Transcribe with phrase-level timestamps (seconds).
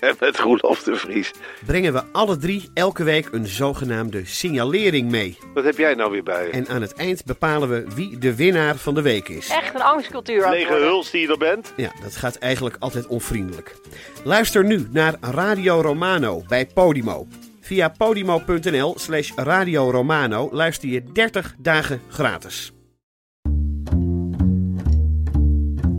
[0.00, 1.30] En met Roelof de Vries.
[1.66, 5.38] brengen we alle drie elke week een zogenaamde signalering mee.
[5.54, 6.50] Wat heb jij nou weer bij je?
[6.52, 9.48] En aan het eind bepalen we wie de winnaar van de week is.
[9.48, 10.88] Echt een angstcultuur aan het Lege worden.
[10.88, 11.72] huls die je er bent?
[11.76, 13.76] Ja, dat gaat eigenlijk altijd onvriendelijk.
[14.24, 17.26] Luister nu naar Radio Romano bij Podimo.
[17.60, 22.72] Via podimo.nl slash Radio Romano luister je 30 dagen gratis.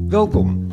[0.08, 0.69] Welkom.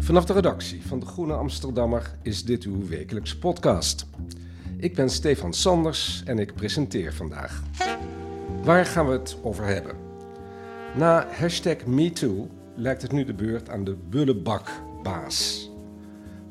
[0.00, 4.06] Vanaf de redactie van de Groene Amsterdammer is dit uw wekelijkse podcast.
[4.76, 7.62] Ik ben Stefan Sanders en ik presenteer vandaag.
[8.62, 9.96] Waar gaan we het over hebben?
[10.96, 15.70] Na hashtag MeToo lijkt het nu de beurt aan de bullebakbaas.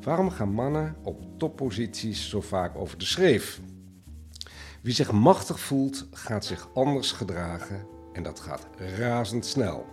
[0.02, 3.60] Waarom gaan mannen op topposities zo vaak over de schreef?
[4.80, 8.66] Wie zich machtig voelt, gaat zich anders gedragen en dat gaat
[8.98, 9.86] razendsnel.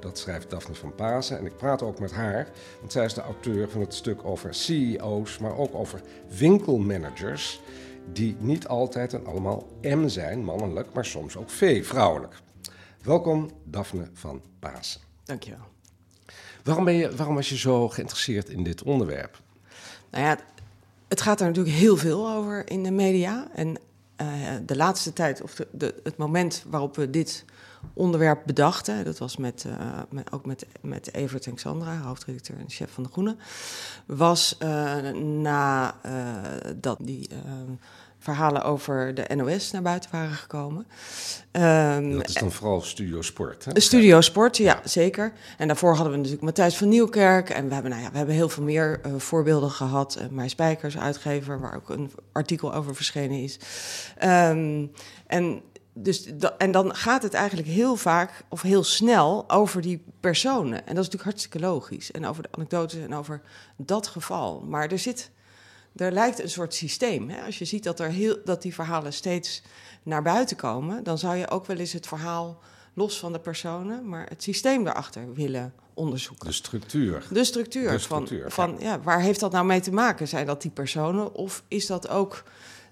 [0.00, 2.48] Dat schrijft Daphne van Pasen en ik praat ook met haar,
[2.80, 6.00] want zij is de auteur van het stuk over CEO's, maar ook over
[6.38, 7.60] winkelmanagers,
[8.12, 12.34] die niet altijd en allemaal M zijn, mannelijk, maar soms ook V, vrouwelijk.
[13.02, 15.00] Welkom, Daphne van Pasen.
[15.24, 15.66] Dankjewel.
[16.64, 19.40] Waarom, ben je, waarom was je zo geïnteresseerd in dit onderwerp?
[20.10, 20.38] Nou ja,
[21.08, 23.48] het gaat er natuurlijk heel veel over in de media.
[23.54, 23.78] En
[24.16, 24.26] eh,
[24.66, 27.44] de laatste tijd, of de, de, het moment waarop we dit
[27.92, 32.70] onderwerp bedachten, dat was met, eh, met, ook met, met Evert en Xandra, hoofdredacteur en
[32.70, 33.36] chef van De Groene,
[34.06, 36.12] was uh, na uh,
[36.76, 37.38] dat die uh,
[38.18, 40.86] verhalen over de NOS naar buiten waren gekomen.
[41.52, 43.80] Um, dat is dan vooral Studio Sport, hè?
[43.80, 45.32] Studio Sport, ja, ja, zeker.
[45.58, 47.50] En daarvoor hadden we natuurlijk Matthijs van Nieuwkerk.
[47.50, 50.18] En we hebben, nou ja, we hebben heel veel meer uh, voorbeelden gehad.
[50.20, 53.58] Uh, Mij Spijkers, uitgever, waar ook een artikel over verschenen is.
[54.24, 54.92] Um,
[55.26, 55.62] en,
[56.02, 60.78] dus, en dan gaat het eigenlijk heel vaak of heel snel over die personen.
[60.78, 62.10] En dat is natuurlijk hartstikke logisch.
[62.10, 63.40] En over de anekdotes en over
[63.76, 64.60] dat geval.
[64.60, 65.30] Maar er zit
[65.96, 67.30] er lijkt een soort systeem.
[67.30, 67.42] Hè?
[67.42, 69.62] Als je ziet dat, er heel, dat die verhalen steeds
[70.02, 72.60] naar buiten komen, dan zou je ook wel eens het verhaal
[72.94, 76.46] los van de personen, maar het systeem daarachter willen onderzoeken.
[76.46, 77.26] De structuur.
[77.30, 77.90] De structuur.
[77.90, 80.28] De structuur van, van ja, waar heeft dat nou mee te maken?
[80.28, 82.42] Zijn dat die personen of is dat ook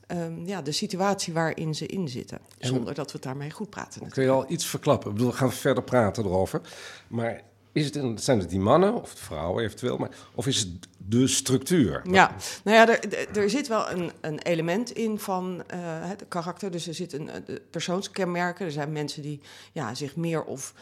[0.06, 2.38] um, ja, de situatie waarin ze in zitten?
[2.58, 4.08] Zonder dat we het daarmee goed praten.
[4.08, 5.10] Kun je al iets verklappen?
[5.10, 6.60] Ik bedoel, we gaan verder praten erover.
[7.08, 9.96] Maar is het, zijn het die mannen of de vrouwen eventueel?
[9.96, 10.68] Maar, of is het
[11.08, 12.02] de structuur?
[12.10, 12.34] Ja,
[12.64, 16.70] nou ja, er, er zit wel een, een element in van uh, het karakter.
[16.70, 17.30] Dus er zit een
[17.70, 18.66] persoonskenmerken.
[18.66, 19.40] Er zijn mensen die
[19.72, 20.74] ja, zich meer of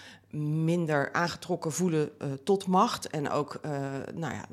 [0.65, 3.71] minder aangetrokken voelen uh, tot macht en ook uh,
[4.15, 4.45] nou ja,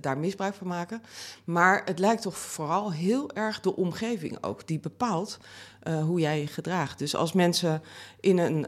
[0.00, 1.02] daar misbruik van maken.
[1.44, 5.38] Maar het lijkt toch vooral heel erg de omgeving ook die bepaalt
[6.04, 6.98] hoe jij je gedraagt.
[6.98, 7.82] Dus als mensen
[8.20, 8.66] in een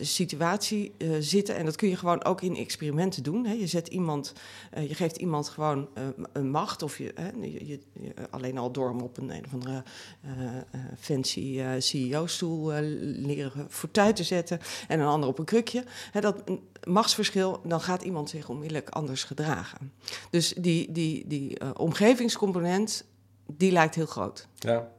[0.00, 3.46] situatie zitten, en dat kun je gewoon ook in experimenten doen.
[3.46, 3.52] Hè.
[3.52, 4.32] Je zet iemand,
[4.88, 5.65] je geeft iemand gewoon
[6.32, 9.84] een macht, of je, je, je, alleen al door hem op een, een of andere
[10.98, 15.84] fancy CEO-stoel leren fortuin te zetten en een ander op een krukje.
[16.10, 16.42] He, dat
[16.84, 19.92] machtsverschil, dan gaat iemand zich onmiddellijk anders gedragen.
[20.30, 23.04] Dus die, die, die omgevingscomponent,
[23.46, 24.46] die lijkt heel groot.
[24.54, 24.94] Ja.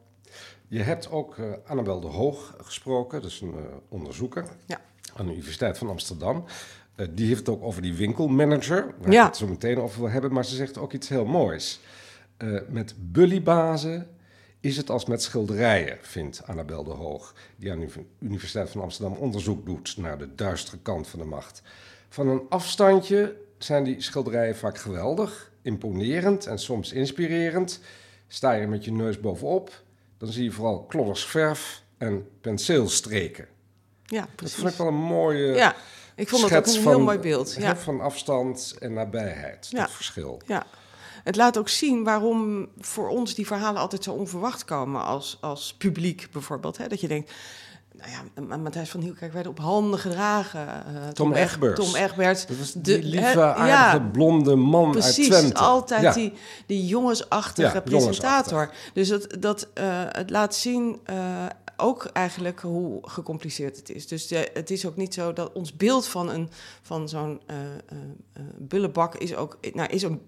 [0.68, 4.82] Je hebt ook uh, Annabel de Hoog gesproken, dat is een uh, onderzoeker ja.
[5.16, 6.44] aan de Universiteit van Amsterdam.
[7.10, 9.22] Die heeft het ook over die winkelmanager, waar ja.
[9.22, 10.34] ik het zo meteen over wil hebben.
[10.34, 11.80] Maar ze zegt ook iets heel moois.
[12.70, 14.08] met bullybazen
[14.60, 19.18] is het als met schilderijen, vindt Annabel de Hoog, die aan de Universiteit van Amsterdam
[19.18, 21.62] onderzoek doet naar de duistere kant van de macht.
[22.10, 27.80] Van een afstandje zijn die schilderijen vaak geweldig, imponerend en soms inspirerend.
[28.28, 29.84] Sta je met je neus bovenop,
[30.18, 33.48] dan zie je vooral klodders verf en penseelstreken.
[34.06, 34.56] Ja, precies.
[34.56, 35.76] Dat vond ik wel een mooie ja,
[36.18, 37.56] ik vond dat ook een van, heel mooi beeld.
[37.60, 37.76] Ja.
[37.76, 39.82] Van afstand en nabijheid, ja.
[39.82, 40.42] dat verschil.
[40.46, 40.66] Ja,
[41.24, 45.76] het laat ook zien waarom voor ons die verhalen altijd zo onverwacht komen als, als
[45.78, 46.78] publiek bijvoorbeeld.
[46.78, 46.88] Hè?
[46.88, 47.32] Dat je denkt,
[47.94, 50.68] nou ja, Matthijs van Nieuwkerk werd op handen gedragen.
[50.68, 51.80] Uh, Tom, Tom Egberts.
[51.86, 52.46] Tom Egberts.
[52.46, 55.60] Dat was die lieve, aardige, ja, blonde man precies, uit Twente.
[55.60, 56.14] altijd ja.
[56.14, 56.34] die,
[56.66, 58.52] die jongensachtige Ja, presentator.
[58.52, 58.92] jongensachtig.
[58.94, 61.46] Dus dat, dat, uh, het laat zien uh,
[61.78, 64.08] ook eigenlijk hoe gecompliceerd het is.
[64.08, 66.50] Dus de, het is ook niet zo dat ons beeld van, een,
[66.82, 67.58] van zo'n uh,
[68.58, 70.20] bullebak is ook, nou is ook,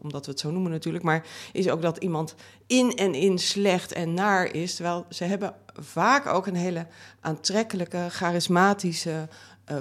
[0.00, 2.34] omdat we het zo noemen natuurlijk, maar is ook dat iemand
[2.66, 4.74] in en in slecht en naar is.
[4.74, 6.86] Terwijl ze hebben vaak ook een hele
[7.20, 9.28] aantrekkelijke, charismatische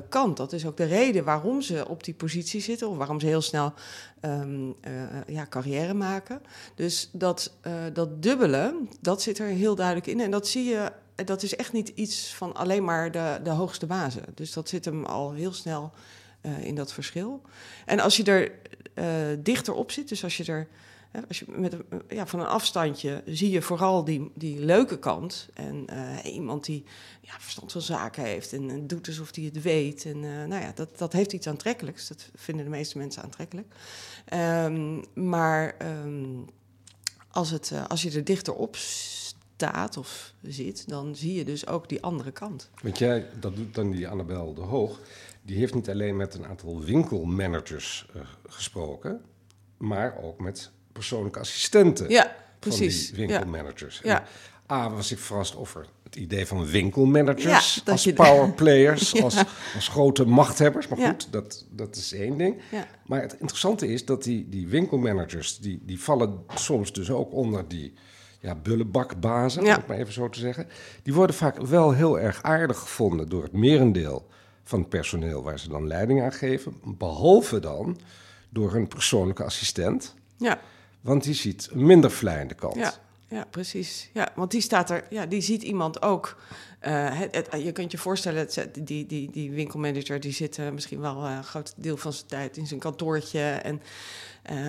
[0.10, 0.38] kant.
[0.38, 3.42] Dat is ook de reden waarom ze op die positie zitten of waarom ze heel
[3.42, 3.74] snel
[4.26, 4.42] uh,
[5.28, 6.42] ja, carrière maken.
[6.76, 7.54] Dus dat,
[7.94, 10.20] dat dubbele, dat zit er heel duidelijk in.
[10.20, 10.92] En dat zie je,
[11.26, 14.24] dat is echt niet iets van alleen maar de, de hoogste bazen.
[14.36, 15.92] Dus dat zit hem al heel snel
[16.60, 17.42] in dat verschil.
[17.86, 18.52] En als je er
[19.44, 20.68] dichter op zit, dus als je er
[21.28, 21.76] als je met
[22.10, 25.48] ja, van een afstandje zie je vooral die, die leuke kant.
[25.54, 26.84] En uh, iemand die
[27.22, 30.06] ja, verstand van zaken heeft en, doet alsof hij het weet.
[30.06, 32.08] En uh, nou ja, dat, dat heeft iets aantrekkelijks.
[32.08, 33.68] Dat vinden de meeste mensen aantrekkelijk.
[34.34, 35.76] Um, maar
[36.06, 36.46] um,
[37.32, 38.76] als, het, uh, als je er dichter op
[39.56, 42.70] staat of zit, dan zie je dus ook die andere kant.
[42.82, 45.00] Want jij, dat doet dan die Annabel de Hoog,
[45.42, 48.08] die heeft niet alleen met een aantal winkelmanagers
[48.48, 49.22] gesproken,
[49.78, 53.08] maar ook met persoonlijke assistenten ja, precies.
[53.08, 54.02] van die winkelmanagers.
[54.04, 54.24] Ja.
[54.72, 58.14] A, was ik verrast over het idee van winkelmanagers ja, als je...
[58.14, 59.24] powerplayers, ja.
[59.24, 59.44] als,
[59.76, 60.88] als grote machthebbers.
[60.88, 62.62] Maar goed, dat, dat is één ding.
[63.06, 67.68] Maar het interessante is dat die, die winkelmanagers, die, die vallen soms dus ook onder
[67.68, 67.94] die
[68.46, 70.68] ja, bullebakbazen, om het maar even zo te zeggen.
[71.04, 74.28] Die worden vaak wel heel erg aardig gevonden door het merendeel
[74.64, 76.74] van het personeel waar ze dan leiding aan geven.
[76.84, 77.98] Behalve dan
[78.50, 80.14] door hun persoonlijke assistent.
[80.38, 80.60] Ja.
[81.02, 82.76] Want die ziet een minder vlijende kant.
[82.76, 82.94] Ja,
[83.28, 84.10] ja, precies.
[84.14, 86.38] Ja, want die staat er, ja, die ziet iemand ook.
[86.92, 88.48] Het, je kunt je voorstellen,
[88.80, 92.58] die, die, die winkelmanager die zit uh, misschien wel een groot deel van zijn tijd
[92.58, 93.40] in zijn kantoortje.
[93.40, 93.82] En,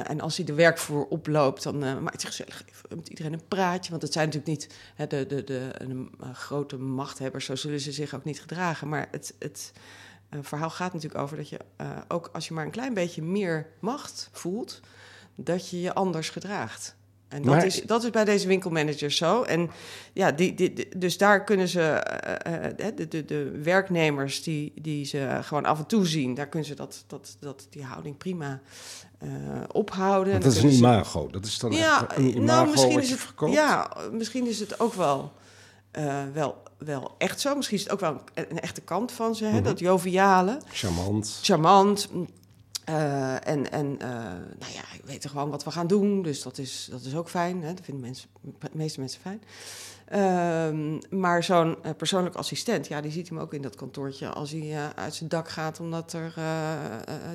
[0.04, 3.90] en als hij de werkvoer oploopt, dan maakt hij gezellig even met iedereen een praatje.
[3.90, 4.74] Want het zijn natuurlijk niet
[5.10, 8.88] de, de, de grote machthebbers, zo zullen ze zich ook niet gedragen.
[8.88, 9.72] Maar het, het
[10.40, 11.58] verhaal gaat natuurlijk over dat je
[12.08, 14.80] ook als je maar een klein beetje meer macht voelt
[15.34, 16.96] dat je je anders gedraagt.
[17.28, 19.43] En dat, is, dat is bij deze winkelmanagers zo.
[19.43, 19.70] En
[20.12, 22.06] ja, die, die, dus daar kunnen ze,
[22.46, 26.69] uh, de, de, de werknemers die, die ze gewoon af en toe zien, daar kunnen
[26.69, 28.61] ze dat, dat, dat, die houding prima
[29.23, 29.31] uh,
[29.73, 30.32] ophouden.
[30.32, 31.28] Want dat is een imago.
[31.31, 34.94] Dat is dan ja, een imago nou, misschien is het, Ja, misschien is het ook
[34.94, 35.32] wel,
[35.99, 37.55] uh, wel, wel echt zo.
[37.56, 39.64] Misschien is het ook wel een, een echte kant van ze, hè, mm -hmm.
[39.64, 40.61] dat joviale.
[40.73, 41.38] Charmant.
[41.43, 42.08] Charmant.
[42.91, 44.09] Uh, en en uh,
[44.59, 47.29] nou ja, we weten gewoon wat we gaan doen, dus dat is, dat is ook
[47.29, 47.62] fijn.
[47.62, 47.75] Hè?
[47.75, 49.43] Dat vinden mensen, de meeste mensen fijn.
[50.12, 54.50] Uh, maar zo'n uh, persoonlijk assistent, ja, die ziet hem ook in dat kantoortje als
[54.50, 56.35] hij uit zijn dak gaat, omdat er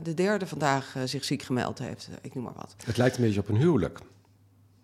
[0.04, 2.10] de derde vandaag zich ziek gemeld heeft.
[2.22, 2.76] ik noem maar wat.
[2.86, 4.00] Het lijkt een beetje op een huwelijk.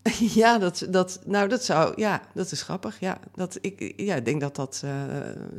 [0.42, 3.00] ja, dat, dat, nou, dat zou, ja, dat is grappig.
[3.00, 4.84] Ja, dat, ik, ja, ik denk dat dat,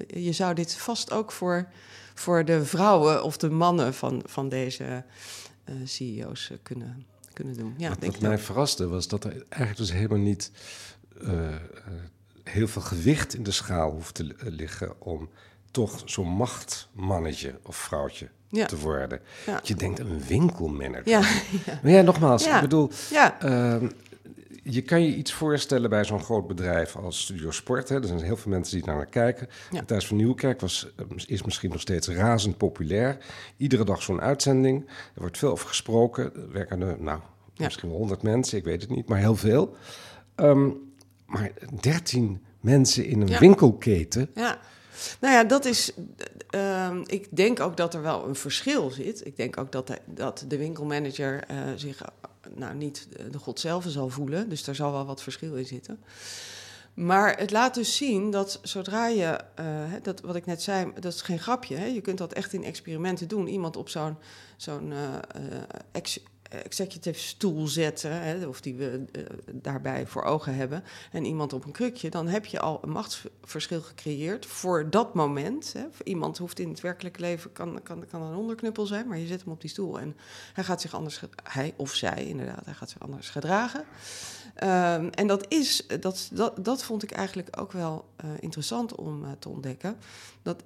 [0.07, 1.69] je zou dit vast ook voor
[2.19, 5.05] voor de vrouwen of de mannen van, van deze
[5.65, 7.75] uh, CEO's uh, kunnen, kunnen doen.
[7.77, 10.51] Ja, wat, denk wat mij verraste was dat er eigenlijk dus helemaal niet
[11.23, 11.57] uh,
[12.45, 15.29] heel veel gewicht in de schaal hoeft te liggen om
[15.71, 18.67] toch zo'n machtmannetje of vrouwtje ja.
[18.67, 19.21] te worden.
[19.47, 19.61] Ja.
[19.63, 21.09] Je denkt een winkelmanager.
[21.09, 21.21] Ja,
[21.67, 21.81] ja.
[21.83, 23.39] Maar ja, nogmaals, ik bedoel, ja.
[24.65, 27.89] Ehm, je kan je iets voorstellen bij zo'n groot bedrijf als Studio Sport.
[27.89, 28.01] Hè.
[28.01, 29.49] Er zijn heel veel mensen die naar, naar kijken.
[29.71, 29.85] Ja.
[29.85, 33.19] Thijs van Nieuwkerk was, eh, is misschien nog steeds razend populair.
[33.57, 34.87] Iedere dag zo'n uitzending.
[35.15, 36.35] Er wordt veel over gesproken.
[36.35, 37.21] Er werken er, nou,
[37.57, 39.77] misschien wel honderd mensen, ik weet het niet, maar heel veel.
[40.37, 40.93] Um,
[41.27, 44.31] maar dertien mensen in een winkelketen.
[44.35, 44.59] Ja.
[45.21, 45.93] Nou ja, dat is.
[46.55, 49.27] Uh, ik denk ook dat er wel een verschil zit.
[49.27, 52.03] Ik denk ook dat de, dat de winkelmanager uh, zich
[52.55, 54.49] nou, niet de God zelf zal voelen.
[54.49, 56.01] Dus daar zal wel wat verschil in zitten.
[56.95, 61.13] Maar het laat dus zien dat zodra je, uh, dat, wat ik net zei, dat
[61.13, 61.77] is geen grapje.
[61.77, 61.87] Hè?
[61.87, 63.47] Je kunt dat echt in experimenten doen.
[63.47, 64.17] Iemand op zo'n
[64.57, 64.93] zo'n
[66.49, 71.65] executive stoel zetten, hè, of die we uh, daarbij voor ogen hebben, en iemand op
[71.65, 75.73] een krukje, dan heb je al een machtsverschil gecreëerd voor dat moment.
[75.73, 75.87] Hè.
[76.05, 79.43] Iemand hoeft in het werkelijke leven, kan, kan, kan een onderknuppel zijn, maar je zet
[79.43, 80.17] hem op die stoel en
[80.53, 83.81] hij gaat zich anders, hij of zij inderdaad, hij gaat zich anders gedragen.
[83.81, 89.25] Um, en dat is, dat, dat, dat vond ik eigenlijk ook wel uh, interessant om
[89.39, 89.97] te ontdekken.
[90.43, 90.63] Dat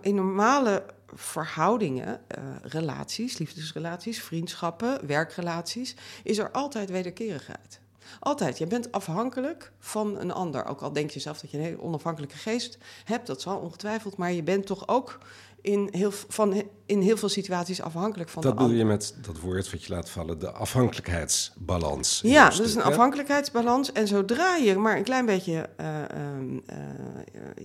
[0.00, 7.80] in normale verhoudingen, uh, relaties, liefdesrelaties, vriendschappen, werkrelaties, is er altijd wederkerigheid.
[8.20, 8.58] Altijd.
[8.58, 10.64] Je bent afhankelijk van een ander.
[10.64, 14.16] Ook al denk je zelf dat je een hele onafhankelijke geest hebt, dat zal ongetwijfeld,
[14.16, 15.18] maar je bent toch ook
[15.62, 18.76] in heel, van, in heel veel situaties afhankelijk van dat de ander.
[18.76, 22.20] Dat bedoel je met dat woord wat je laat vallen, de afhankelijkheidsbalans.
[22.24, 23.92] Ja, dat is een afhankelijkheidsbalans.
[23.92, 26.76] En zodra je maar een klein beetje uh, uh,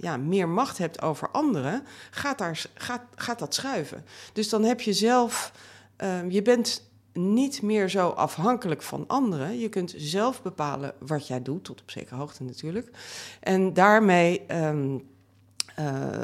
[0.02, 4.06] ja, meer macht hebt over anderen, gaat, daar, gaat, gaat dat schuiven.
[4.34, 5.52] Dus dan heb je zelf,
[5.96, 9.60] ehm, je bent niet meer zo afhankelijk van anderen.
[9.60, 12.92] Je kunt zelf bepalen wat jij doet, tot op zekere hoogte natuurlijk.
[13.40, 14.42] En daarmee...
[14.52, 15.16] Um,
[15.78, 16.22] eh,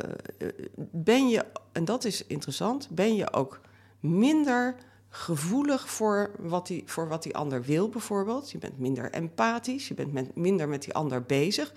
[0.92, 3.62] ben je, en dat is interessant, ben je ook
[4.00, 4.76] minder
[5.10, 8.52] gevoelig voor wat, die, voor wat die ander wil, bijvoorbeeld.
[8.52, 11.74] Je bent minder empathisch, je bent minder met die ander bezig.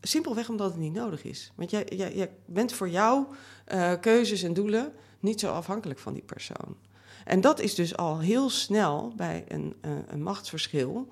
[0.00, 1.52] Simpelweg omdat het niet nodig is.
[1.54, 3.28] Want jij, jij, jij bent voor jouw
[3.72, 6.76] uh, keuzes en doelen niet zo afhankelijk van die persoon.
[7.24, 9.76] En dat is dus al heel snel bij een,
[10.08, 11.08] een machtsverschil.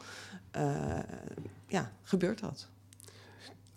[1.68, 2.68] Ja, gebeurt dat.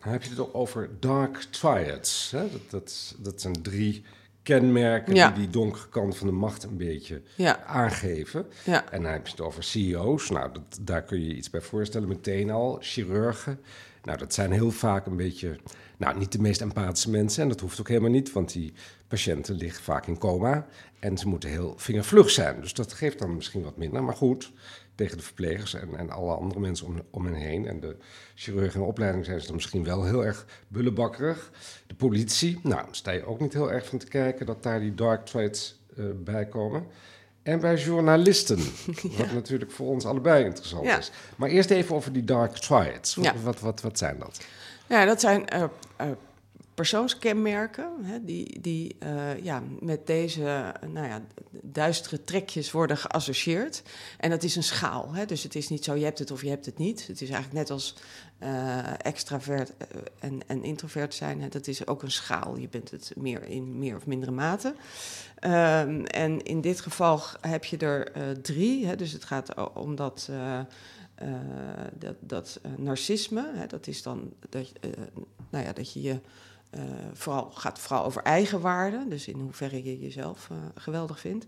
[0.03, 2.31] Dan heb je het ook over dark triads.
[2.31, 2.51] Hè?
[2.51, 4.03] Dat, dat, dat zijn drie
[4.43, 7.63] kenmerken die die donkere kant van de macht een beetje ja.
[7.63, 8.45] aangeven.
[8.65, 8.91] Ja.
[8.91, 10.29] En dan heb je het over CEO's.
[10.29, 12.77] Nou, dat, daar kun je iets bij voorstellen meteen al.
[12.81, 13.59] Chirurgen.
[14.03, 15.59] Nou, dat zijn heel vaak een beetje,
[15.97, 17.43] nou, niet de meest empathische mensen.
[17.43, 18.73] En dat hoeft ook helemaal niet, want die
[19.09, 20.67] patiënten liggen vaak in coma.
[20.99, 22.61] En ze moeten heel vingervlug zijn.
[22.61, 24.03] Dus dat geeft dan misschien wat minder.
[24.03, 24.51] Maar goed,
[24.95, 27.67] tegen de verplegers en, en alle andere mensen om, om hen heen.
[27.67, 27.95] En de
[28.35, 31.51] chirurgen in opleiding zijn ze dan misschien wel heel erg bullebakkerig.
[31.87, 34.79] De politie, nou, daar sta je ook niet heel erg van te kijken dat daar
[34.79, 36.87] die dark trades uh, bij komen.
[37.43, 38.59] En bij journalisten,
[39.17, 41.11] wat natuurlijk voor ons allebei interessant is.
[41.35, 43.15] Maar eerst even over die dark triads.
[43.15, 44.45] Wat, wat, wat, wat, zijn dat?
[44.87, 45.63] Ja, dat zijn uh,
[46.01, 46.07] uh,
[46.79, 51.21] persoonskenmerken hè, die, die uh, ja, met deze nou ja,
[51.61, 53.83] duistere trekjes worden geassocieerd.
[54.17, 55.13] En dat is een schaal.
[55.13, 57.07] Hè, dus het is niet zo je hebt het of je hebt het niet.
[57.07, 57.95] Het is eigenlijk net als
[58.43, 59.73] uh, extravert
[60.19, 61.41] en, en introvert zijn.
[61.41, 62.57] Hè, dat is ook een schaal.
[62.57, 64.67] Je bent het meer in meer of mindere mate.
[64.67, 68.85] Um, en in dit geval heb je er uh, drie.
[68.85, 70.29] Hè, dus het gaat om dat...
[71.93, 74.71] dat, dat narcisme, hè, dat is dan dat,
[75.49, 76.19] nou ja, dat je je
[76.75, 76.81] uh,
[77.13, 81.45] vooral, gaat vooral over eigenwaarde, dus in hoeverre je jezelf uh, geweldig vindt.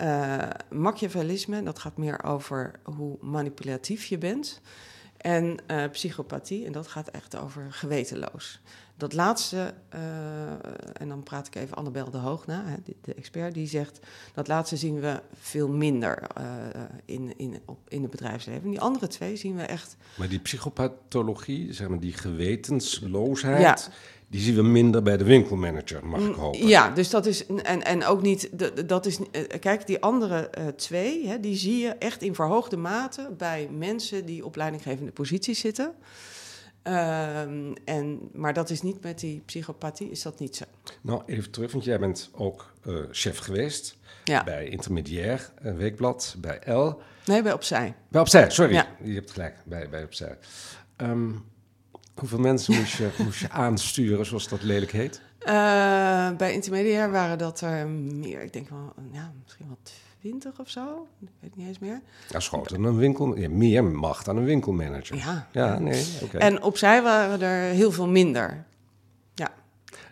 [0.00, 4.60] Uh, Machiavellisme, dat gaat meer over hoe manipulatief je bent.
[5.16, 5.58] En
[5.92, 8.60] psychopathie, en dat gaat echt over gewetenloos.
[8.96, 9.74] Dat laatste,
[10.92, 13.98] en dan praat ik even Annabel de Hoogna, hè, de, de, expert, die zegt...
[14.34, 16.26] dat laatste zien we veel minder
[17.04, 18.70] in, in, op, in het bedrijfsleven.
[18.70, 19.96] Die andere twee zien we echt...
[20.16, 23.60] Maar die psychopathologie, zeg maar die gewetensloosheid...
[23.60, 23.78] Ja
[24.28, 26.66] die zien we minder bij de winkelmanager, mag ik mm, hopen.
[26.66, 27.46] Ja, dus dat is.
[27.46, 28.48] En, en ook niet.
[28.88, 32.76] Dat is, eh, kijk, die andere uh, twee, hè, die zie je echt in verhoogde
[32.76, 35.94] mate bij mensen die op leidinggevende posities zitten.
[36.82, 40.64] Um, en, maar dat is niet met die psychopathie, is dat niet zo.
[41.00, 44.44] Nou, even terug, want jij bent ook uh, chef geweest ja.
[44.44, 47.00] bij Intermediair Weekblad, bij L.
[47.24, 47.94] Nee, bij Opzij.
[48.08, 48.72] Bij Opzij, sorry.
[48.72, 48.86] Ja.
[49.02, 50.38] Je hebt gelijk, bij, bij Opzij.
[50.96, 51.44] Um,
[52.18, 55.20] Hoeveel mensen moest je, moest je aansturen, zoals dat lelijk heet?
[55.40, 58.42] Uh, bij Intermediair waren dat er meer.
[58.42, 59.78] Ik denk wel, ja, misschien wel
[60.20, 61.06] twintig of zo.
[61.20, 62.00] Ik weet niet eens meer.
[62.28, 65.16] Ja, schoot dan een winkel, ja, meer macht dan een winkelmanager.
[65.16, 66.06] Ja, ja nee.
[66.22, 66.40] Okay.
[66.40, 68.64] En opzij waren er heel veel minder.
[69.34, 69.50] Ja.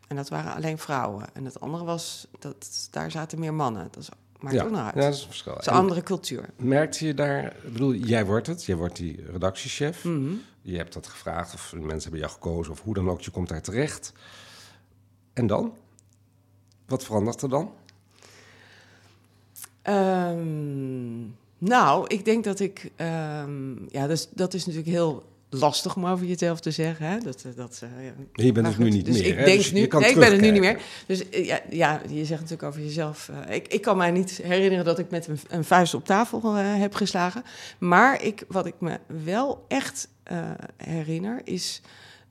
[0.09, 1.25] En dat waren alleen vrouwen.
[1.33, 3.89] En het andere was, dat, daar zaten meer mannen.
[3.91, 4.09] Dat is
[4.41, 4.95] maakt ja, ook nog uit.
[4.95, 5.53] Ja, dat is een verschil.
[5.53, 6.49] Het is een andere cultuur.
[6.57, 10.05] Merkte je daar, ik bedoel, jij wordt het, jij wordt die redactiechef.
[10.05, 10.33] Mhm.
[10.67, 13.49] Je hebt dat gevraagd, of mensen hebben jou gekozen, of hoe dan ook, je komt
[13.49, 14.13] daar terecht.
[15.33, 15.75] En dan?
[16.87, 17.73] Wat verandert er dan?
[19.83, 22.91] Um, nou, ik denk dat ik.
[22.97, 27.07] Um, ja, is, dat is natuurlijk heel lastig om over jezelf te zeggen.
[27.07, 27.19] Hè?
[27.19, 28.13] Dat, dat, uh, ja.
[28.33, 29.39] Je bent het nu niet dus meer.
[29.39, 30.81] Ik denk dus nu, nee, ik ben het nu niet meer.
[31.07, 33.31] Dus uh, ja, ja, je zegt natuurlijk over jezelf.
[33.31, 36.55] Uh, ik, ik kan mij niet herinneren dat ik met een, een vuist op tafel
[36.55, 37.43] heb geslagen.
[37.79, 40.09] Maar ik, wat ik me wel echt
[40.77, 41.83] herinner is.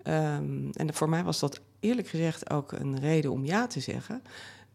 [0.08, 4.22] Um, en voor mij was dat eerlijk gezegd ook een reden om ja te zeggen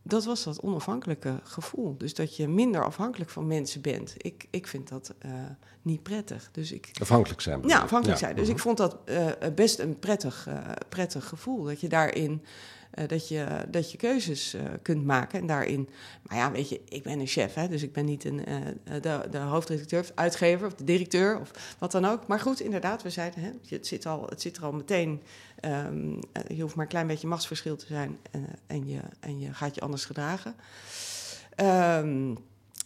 [0.02, 1.96] dat was dat onafhankelijke gevoel.
[1.98, 4.14] Dus dat je minder afhankelijk van mensen bent.
[4.16, 5.32] Ik, ik vind dat uh,
[5.82, 6.48] niet prettig.
[6.52, 7.62] Dus ik, afhankelijk zijn.
[7.66, 8.36] Ja, afhankelijk zijn.
[8.36, 11.64] Dus ik vond dat uh, best een prettig, uh, prettig gevoel.
[11.64, 12.42] Dat je daarin
[13.06, 15.40] dat, je, dat je keuzes kunt maken.
[15.40, 15.88] En daarin,
[16.22, 18.44] maar ja, weet je, ik ben een chef, hè, dus ik ben niet een,
[19.00, 22.26] de, de hoofdredacteur of uitgever of de directeur of wat dan ook.
[22.26, 25.22] Maar goed, inderdaad, we zeiden, hè, het, zit al, het zit er al meteen
[25.64, 26.18] Um,
[26.48, 29.74] je hoeft maar een klein beetje machtsverschil te zijn en, en, je, en je gaat
[29.74, 30.54] je anders gedragen.
[31.56, 32.38] Um,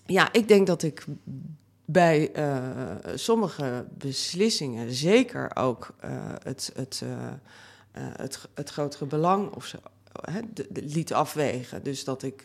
[0.07, 1.05] ja, ik denk dat ik
[1.85, 2.33] bij
[3.15, 5.95] sommige beslissingen, zeker ook
[6.43, 7.03] het, het,
[7.93, 9.79] het, het grotere belang of zo,
[10.55, 11.83] de, de, liet afwegen.
[11.83, 12.43] Dus dat ik,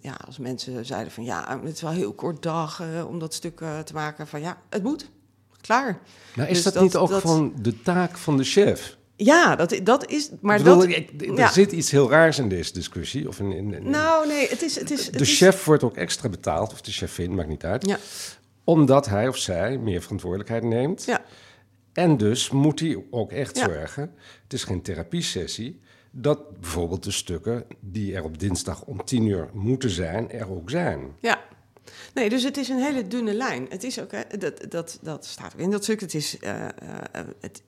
[0.00, 3.56] ja, als mensen zeiden van ja, het is wel heel kort dag om dat stuk
[3.56, 5.10] te maken, van ja, het moet
[5.60, 6.00] klaar.
[6.34, 7.20] Maar is dus dat, niet ook dat...
[7.20, 8.96] gewoon de taak van de chef?
[9.16, 10.30] Ja, dat, dat is.
[10.40, 13.28] Maar bedoel, dat, ik, er zit iets heel raars in deze discussie.
[13.28, 14.78] Of in, in, in nou, nee, het is.
[14.78, 17.86] Het is de chef wordt ook extra betaald, of de chefin, maakt niet uit.
[17.86, 17.98] Ja.
[18.64, 21.04] Omdat hij of zij meer verantwoordelijkheid neemt.
[21.04, 21.24] Ja.
[21.92, 24.14] En dus moet hij ook echt zorgen.
[24.42, 25.80] Het is geen therapiesessie.
[26.12, 30.70] Dat bijvoorbeeld de stukken die er op dinsdag om tien uur moeten zijn, er ook
[30.70, 31.16] zijn.
[31.20, 31.40] Ja.
[32.14, 33.66] Nee, dus het is een hele dunne lijn.
[33.68, 36.00] Het is ook, hè, dat, dat, dat staat ook in dat stuk.
[36.00, 36.66] Het is, uh,
[37.40, 37.62] het,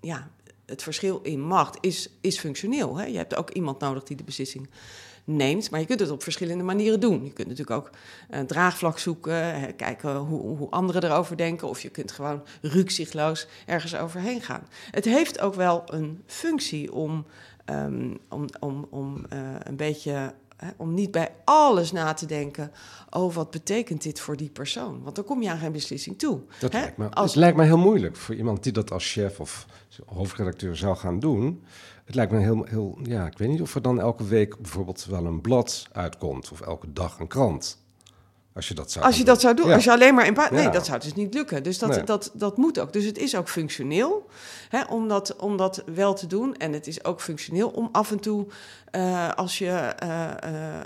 [0.00, 0.30] ja,
[0.66, 2.96] het verschil in macht is, is functioneel.
[2.96, 3.04] Hè?
[3.04, 4.68] Je hebt ook iemand nodig die de beslissing
[5.24, 5.70] neemt.
[5.70, 7.24] Maar je kunt het op verschillende manieren doen.
[7.24, 7.90] Je kunt natuurlijk ook
[8.30, 11.68] een draagvlak zoeken, kijken hoe, hoe anderen erover denken.
[11.68, 14.66] Of je kunt gewoon rukzichtloos ergens overheen gaan.
[14.90, 17.26] Het heeft ook wel een functie om,
[17.66, 20.34] um, om, om, om uh, een beetje
[20.76, 22.72] om niet bij alles na te denken.
[23.10, 25.02] Oh, wat betekent dit voor die persoon?
[25.02, 26.40] Want dan kom je aan geen beslissing toe.
[26.60, 27.30] Dat lijkt me, als...
[27.30, 29.66] Het lijkt me heel moeilijk voor iemand die dat als chef of
[30.06, 31.64] hoofdredacteur zou gaan doen.
[32.04, 35.04] Het lijkt me heel, heel, ja, ik weet niet of er dan elke week bijvoorbeeld
[35.04, 37.81] wel een blad uitkomt of elke dag een krant.
[38.54, 40.68] Als je dat zou Als je dat zou doen, als je alleen maar in Nee,
[40.68, 41.62] dat zou dus niet lukken.
[41.62, 42.92] Dus dat, dat, dat moet ook.
[42.92, 44.26] Dus het is ook functioneel
[44.68, 46.56] hè, om, dat, om dat wel te doen.
[46.56, 48.46] En het is ook functioneel om af en toe,
[48.96, 50.80] uh, als je uh, uh,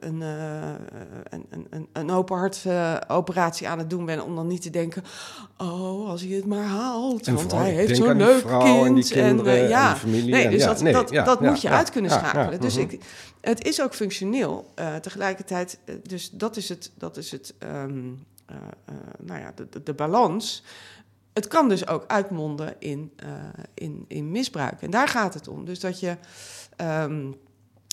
[0.00, 2.66] een, een, een, een open hart
[3.08, 5.02] operatie aan het doen bent, om dan niet te denken:
[5.58, 7.26] oh, als hij het maar haalt.
[7.26, 9.10] want hij heeft zo'n leuk kind.
[9.12, 10.30] En, en, ja, en familie.
[10.30, 12.60] Nee, dus dat, nee, dat, dat moet je uit kunnen schakelen.
[12.60, 12.88] Dus mhm.
[12.88, 13.00] ik,
[13.40, 14.70] het is ook functioneel.
[15.00, 18.56] tegelijkertijd, dus dat is het dat is het, um, uh,
[19.18, 20.64] nou ja, de, de, de, balans.
[21.32, 23.28] Het kan dus ook uitmonden in, uh,
[23.74, 24.82] in, in misbruik.
[24.82, 25.64] En daar gaat het om.
[25.64, 26.16] Dus dat je.
[26.76, 27.34] Um,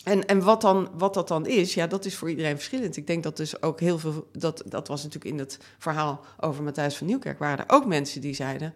[0.04, 2.98] en, en wat, dan, wat dat dan is, ja, dat is voor iedereen verschillend.
[2.98, 4.28] Ik denk dat dus ook heel veel.
[4.32, 7.40] Dat, dat was natuurlijk in het verhaal over Matthijs van Nieuwkerk.
[7.40, 8.74] waren er ook mensen die zeiden.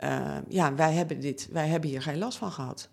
[0.00, 2.88] Uh, ja, wij hebben, dit, wij hebben hier geen last van gehad.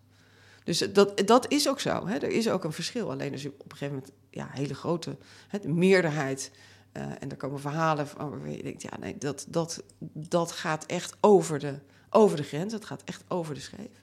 [0.64, 2.08] Dus dat, dat is ook zo.
[2.08, 2.16] Hè?
[2.16, 3.12] Er is ook een verschil.
[3.12, 6.52] Alleen als je op een gegeven moment ja, hele grote hè, de meerderheid
[6.94, 10.86] uh, en er komen verhalen van waar je denkt, ja, nee, dat, dat, dat gaat
[10.86, 12.74] echt over de, over de grens.
[12.74, 14.03] Het gaat echt over de scheef.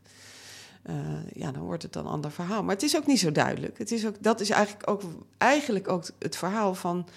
[0.86, 0.96] Uh,
[1.32, 2.62] ja, dan wordt het een ander verhaal.
[2.62, 3.78] Maar het is ook niet zo duidelijk.
[3.78, 5.02] Het is ook, dat is eigenlijk ook,
[5.38, 7.08] eigenlijk ook het verhaal van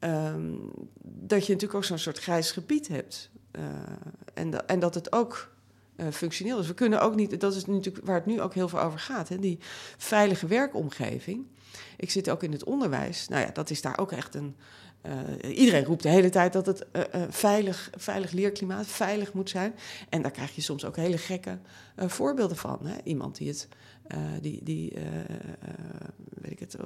[0.00, 0.70] um,
[1.02, 3.30] dat je natuurlijk ook zo'n soort grijs gebied hebt.
[3.52, 3.62] Uh,
[4.34, 5.50] en, en dat het ook
[5.96, 6.66] uh, functioneel is.
[6.66, 9.28] We kunnen ook niet, dat is natuurlijk waar het nu ook heel veel over gaat,
[9.28, 9.58] hè, die
[9.96, 11.46] veilige werkomgeving.
[11.96, 13.28] Ik zit ook in het onderwijs.
[13.28, 14.56] Nou ja, dat is daar ook echt een,
[15.06, 19.74] uh, iedereen roept de hele tijd dat het uh, veilig, veilig leerklimaat veilig moet zijn.
[20.08, 21.58] En daar krijg je soms ook hele gekke
[21.96, 22.86] voorbeelden van.
[22.86, 22.96] Hè?
[23.04, 23.68] Iemand die, het,
[24.40, 24.92] die, die
[26.34, 26.76] weet ik het,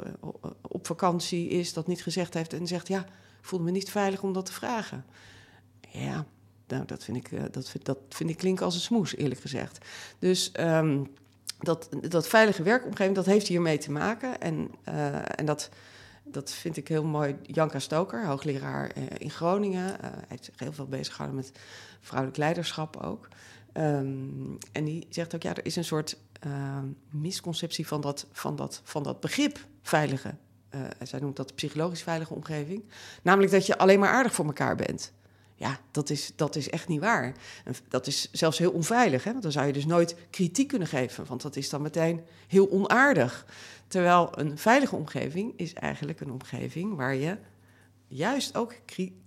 [0.61, 3.05] op vakantie is, dat niet gezegd heeft en zegt: Ja,
[3.41, 5.05] voelde me niet veilig om dat te vragen.
[5.91, 6.27] Ja,
[6.67, 9.79] nou, dat vind ik, dat vind, dat vind ik klinken als een smoes, eerlijk gezegd.
[10.19, 10.53] Dus.
[10.61, 11.11] Um,
[11.63, 14.41] dat, dat veilige werkomgeving, dat heeft hiermee te maken.
[14.41, 14.71] En,
[15.35, 15.71] en dat,
[16.33, 17.37] dat vind ik heel mooi.
[17.43, 19.89] Janka Stoker, hoogleraar uh, in Groningen.
[19.95, 21.59] Uh, hij heeft zich heel veel bezig gehouden met
[22.01, 23.29] vrouwelijk leiderschap ook.
[23.75, 26.17] Um, en die zegt ook, ja, er is een soort
[26.47, 26.79] uh,
[27.11, 30.35] misconceptie van dat, van, dat, van dat begrip veilige.
[30.75, 32.85] Uh, zij noemt dat psychologisch veilige omgeving.
[33.23, 35.13] Namelijk dat je alleen maar aardig voor elkaar bent.
[35.55, 37.35] Ja, dat is, dat is echt niet waar.
[37.65, 39.31] En dat is zelfs heel onveilig, hè?
[39.31, 42.71] want dan zou je dus nooit kritiek kunnen geven, want dat is dan meteen heel
[42.71, 43.47] onaardig.
[43.91, 47.37] Terwijl een veilige omgeving is eigenlijk een omgeving waar je
[48.07, 48.75] juist ook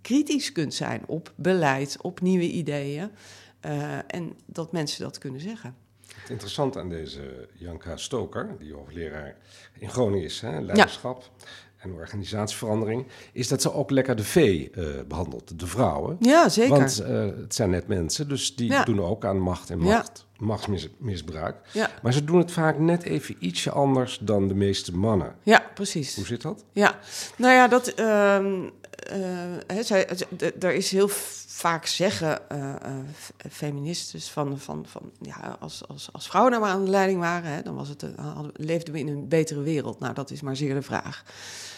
[0.02, 3.12] kritisch kunt zijn op beleid, op nieuwe ideeën.
[3.65, 5.76] Uh, en dat mensen dat kunnen zeggen.
[6.15, 9.36] Het interessante aan deze Janka Stoker, die hoogleraar
[9.80, 11.32] in Groningen is, hè, leiderschap.
[11.84, 16.17] En organisatieverandering, is dat ze ook lekker de vee uh, behandelt, de vrouwen.
[16.19, 16.78] Ja, zeker.
[16.78, 18.84] Want uh, het zijn net mensen, dus die ja.
[18.84, 20.46] doen ook aan macht en macht, ja.
[20.46, 21.56] machtsmisbruik.
[21.72, 21.89] Ja.
[22.02, 25.36] Maar ze doen het vaak net even ietsje anders dan de meeste mannen.
[25.43, 26.15] Ja, precies.
[26.15, 26.63] Hoe zit dat?
[26.72, 27.00] Ja,
[27.36, 28.46] nou ja, dat, uh,
[29.82, 30.08] zij,
[30.60, 31.10] er is heel
[31.55, 32.39] vaak zeggen
[33.51, 37.51] feministen van, van, van ja, als, als, als vrouwen nou maar aan de leiding waren,
[37.51, 39.99] hè, dan was het, hadden, leefden we in een betere wereld.
[39.99, 41.23] Nou, dat is maar zeer de vraag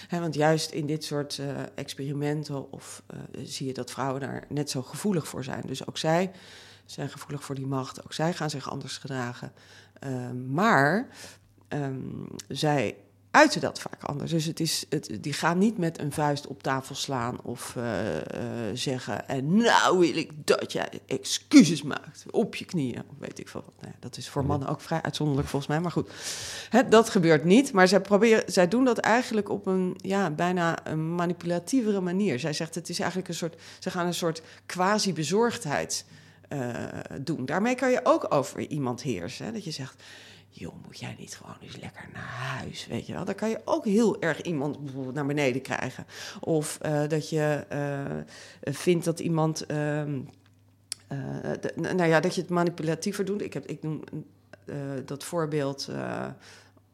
[0.10, 4.70] want juist in dit soort uh, experimenten of, uh, zie je dat vrouwen daar net
[4.70, 5.64] zo gevoelig voor zijn.
[5.66, 6.32] Dus ook zij
[6.86, 9.54] zijn gevoelig voor die macht, ook zij gaan zich anders gedragen.
[10.04, 11.08] Uh, maar
[11.70, 12.96] um, zij
[13.36, 14.32] uiten dat vaak anders.
[14.32, 18.16] Dus het is, het, die gaan niet met een vuist op tafel slaan of uh,
[18.16, 18.22] uh,
[18.74, 19.28] zeggen...
[19.28, 23.04] en nou wil ik dat jij excuses maakt op je knieën.
[23.20, 23.74] Weet ik veel wat.
[23.82, 26.10] Nou dat is voor mannen ook vrij uitzonderlijk volgens mij, maar goed.
[26.70, 30.88] Hè, dat gebeurt niet, maar zij, proberen, zij doen dat eigenlijk op een ja, bijna
[30.88, 32.40] een manipulatievere manier.
[32.40, 33.62] Zij zegt het is eigenlijk een soort...
[33.80, 36.06] ze gaan een soort quasi-bezorgdheid
[36.50, 36.74] uh,
[37.22, 37.46] doen.
[37.46, 39.46] Daarmee kan je ook over iemand heersen.
[39.46, 39.52] Hè?
[39.52, 40.04] Dat je zegt
[40.58, 43.26] joh, moet jij niet gewoon eens lekker naar huis, weet je wel?
[43.26, 46.06] Dan kan je ook heel erg iemand bijvoorbeeld naar beneden krijgen.
[46.40, 50.04] Of uh, dat je uh, vindt dat iemand, uh,
[51.76, 53.42] nou ja, dat je het manipulatiever doet.
[53.42, 54.04] Ik, heb, ik noem
[55.06, 55.90] dat voorbeeld.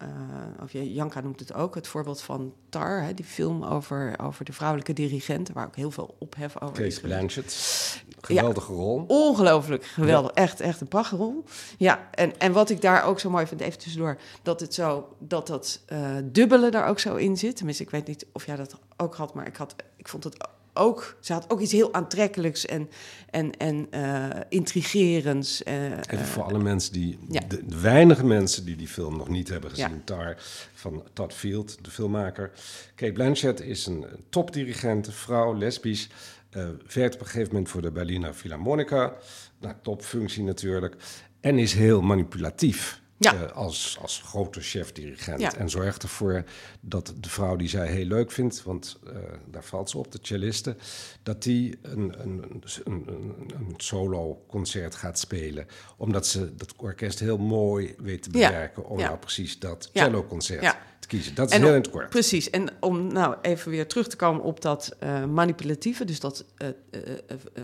[0.02, 4.46] Uh, of Janka noemt het ook, het voorbeeld van Tar, hè, die film over, over
[4.46, 7.00] de vrouwelijke dirigenten, waar ook heel veel ophef over is.
[7.00, 9.04] Blanchett, geweldige rol.
[9.08, 11.44] Ongelooflijk, geweldig, echt, echt een prachtrol.
[11.78, 15.16] Ja, en, en wat ik daar ook zo mooi vind, even tussendoor, dat het zo,
[15.20, 15.82] dat dat
[16.24, 17.56] dubbele daar ook zo in zit.
[17.56, 20.48] Tenminste, ik weet niet of jij dat ook had, maar ik, had, ik vond het
[20.74, 22.90] ook, ze had ook iets heel aantrekkelijks en,
[23.30, 25.64] en, en uh, intrigerends.
[25.68, 29.70] Uh, Even voor alle mensen die, de, weinige mensen die die film nog niet hebben
[29.70, 30.02] gezien, ja.
[30.04, 30.38] Tar
[30.74, 32.52] van Todd Field, de filmmaker.
[32.96, 36.10] Kate Blanchett is een topdirigent, vrouw, lesbisch.
[36.58, 39.14] Uh, werkt op een gegeven moment voor de Berliner Philharmonica.
[39.60, 40.96] Nou, topfunctie natuurlijk.
[41.40, 43.01] En is heel manipulatief.
[43.24, 43.34] Ja.
[43.34, 45.56] Uh, als, als grote chef-dirigent.
[45.56, 46.44] En zorgt ervoor
[46.80, 49.14] dat de vrouw die zij heel leuk vindt, want uh,
[49.52, 50.76] daar valt ze op, de celliste,
[51.24, 53.08] dat die een, een, een,
[53.56, 55.68] een solo-concert gaat spelen.
[55.98, 61.08] Omdat ze dat orkest heel mooi weet te bewerken om nou precies dat cello-concert te
[61.08, 61.36] kiezen.
[61.36, 62.10] Dat is heel in het kort.
[62.10, 62.50] Precies.
[62.50, 66.46] En om nou even weer terug te komen op dat uh, manipulatieve, dus dat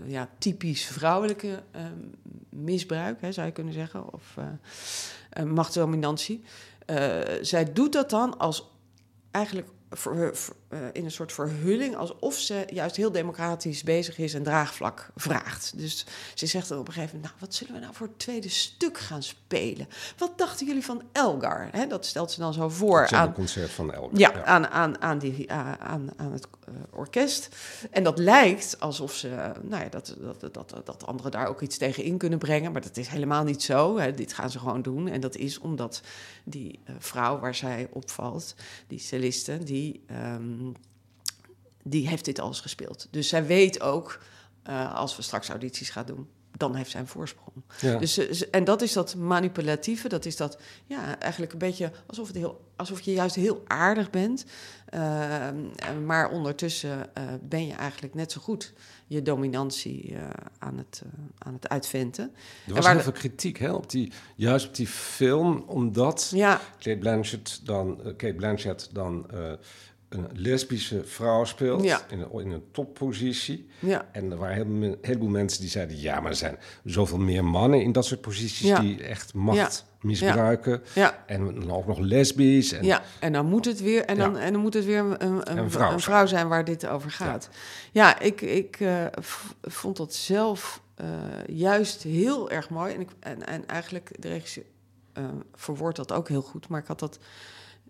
[0.05, 1.63] ja, typisch vrouwelijke
[2.49, 4.13] misbruik, hè, zou je kunnen zeggen.
[4.13, 4.37] Of
[5.39, 6.43] uh, machtsdominantie.
[6.85, 8.71] Uh, zij doet dat dan als
[9.31, 10.35] eigenlijk voor,
[10.69, 15.73] uh, in een soort verhulling, alsof ze juist heel democratisch bezig is en draagvlak vraagt.
[15.75, 18.19] Dus ze zegt dan op een gegeven moment: Nou, wat zullen we nou voor het
[18.19, 19.87] tweede stuk gaan spelen?
[20.17, 21.67] Wat dachten jullie van Elgar?
[21.71, 23.01] He, dat stelt ze dan zo voor.
[23.01, 24.19] Het aan, concert van Elgar.
[24.19, 24.43] Ja, ja.
[24.43, 27.55] Aan, aan, aan, die, aan, aan het uh, orkest.
[27.91, 31.77] En dat lijkt alsof ze, nou ja, dat, dat, dat, dat anderen daar ook iets
[31.77, 32.71] tegen in kunnen brengen.
[32.71, 34.11] Maar dat is helemaal niet zo.
[34.11, 35.07] Dit gaan ze gewoon doen.
[35.07, 36.01] En dat is omdat
[36.43, 38.55] die uh, vrouw waar zij opvalt,
[38.87, 40.03] die celliste, die.
[40.11, 40.56] Um,
[41.83, 43.07] die heeft dit alles gespeeld.
[43.11, 44.19] Dus zij weet ook,
[44.69, 47.63] uh, als we straks audities gaan doen, dan heeft zij een voorsprong.
[47.81, 47.97] Ja.
[47.97, 52.35] Dus, en dat is dat manipulatieve, dat is dat, ja, eigenlijk een beetje alsof, het
[52.35, 54.45] heel, alsof je juist heel aardig bent.
[54.93, 55.47] Uh,
[56.05, 58.73] maar ondertussen uh, ben je eigenlijk net zo goed
[59.07, 60.15] je dominantie
[60.59, 61.01] aan, het,
[61.37, 62.31] aan het uitventen.
[62.67, 66.61] Er was heel veel kritiek hè, op die, juist op die film, omdat ja.
[66.79, 69.25] Kate Blanchett dan, Kate Blanchett dan
[70.09, 73.69] een lesbische vrouw speelt in, een, in, een, toppositie.
[73.79, 74.05] Ja.
[74.11, 75.99] En er waren een heleboel mensen die zeiden...
[75.99, 78.79] ja, maar er zijn zoveel meer mannen in dat soort posities...
[78.79, 80.83] die echt macht misbruiken.
[81.25, 82.71] En dan ook nog lesbisch.
[82.71, 85.25] En, ja, en dan moet het weer, en dan, en dan moet het weer een,
[85.25, 87.49] een, een, vrouw, zijn waar dit over gaat.
[87.91, 89.05] Ja, ik, ik uh,
[89.61, 91.07] vond dat zelf uh,
[91.47, 92.93] juist heel erg mooi.
[92.93, 94.65] En, ik, en, en eigenlijk, de regisseur
[95.17, 96.67] uh, verwoordt dat ook heel goed...
[96.67, 97.19] maar ik had dat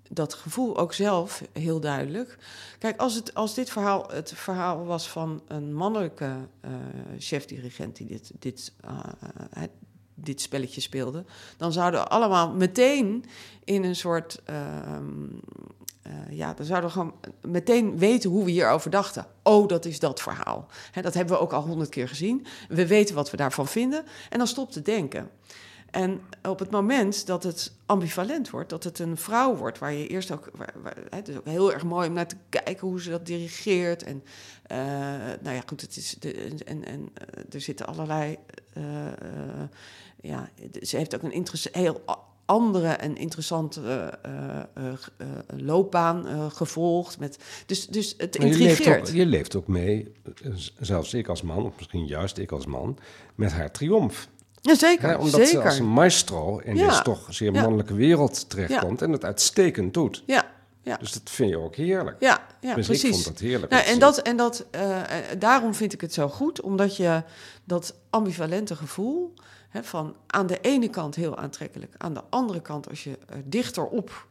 [0.09, 2.37] dat gevoel ook zelf heel duidelijk.
[2.79, 6.71] Kijk, als, het, als dit verhaal het verhaal was van een mannelijke uh,
[7.17, 9.63] chef-dirigent die dit, dit, uh,
[10.13, 11.25] dit spelletje speelde,
[11.57, 13.25] dan zouden we allemaal meteen
[13.63, 14.41] in een soort.
[16.29, 19.25] ja, dan zouden we gewoon meteen weten hoe we hierover dachten.
[19.43, 20.67] Oh, dat is dat verhaal.
[21.01, 22.45] dat hebben we ook al honderd keer gezien.
[22.69, 24.03] We weten wat we daarvan vinden.
[24.29, 25.29] En dan stopt het denken.
[25.97, 30.07] En op het moment dat het ambivalent wordt, dat het een vrouw wordt, waar je
[30.07, 30.49] eerst ook.
[30.53, 33.25] Waar, waar, het is ook heel erg mooi om naar te kijken hoe ze dat
[33.25, 34.03] dirigeert.
[34.03, 34.23] En
[34.71, 34.77] uh,
[35.41, 36.15] nou ja, goed, het is.
[36.19, 36.33] De,
[36.65, 38.37] en en uh, er zitten allerlei.
[38.77, 38.83] Uh,
[40.21, 40.49] ja,
[40.81, 42.01] ze heeft ook een heel
[42.45, 44.19] andere en interessante
[45.47, 47.19] loopbaan gevolgd.
[47.19, 48.77] Met, dus, dus het intrigeert.
[48.77, 50.11] Je leeft, ook, je leeft ook mee,
[50.79, 52.97] zelfs ik als man, of misschien juist ik als man,
[53.35, 54.29] met haar triomf.
[54.67, 55.17] Ja, zeker.
[55.17, 55.47] omdat zeker.
[55.47, 56.87] ze als een maestro in ja.
[56.87, 60.23] deze toch zeer mannelijke wereld terechtkomt en het uitstekend doet.
[60.25, 60.55] Ja.
[60.87, 60.97] Ja.
[60.97, 62.15] Dus dat vind je ook heerlijk.
[62.19, 63.03] Ja, ja dus precies.
[63.03, 63.71] ik vond dat heerlijk.
[63.71, 65.01] Nou, en dat, en dat, uh,
[65.39, 67.23] daarom vind ik het zo goed, omdat je
[67.63, 69.33] dat ambivalente gevoel
[69.69, 73.41] hè, van aan de ene kant heel aantrekkelijk, aan de andere kant als je er
[73.45, 74.27] dichter op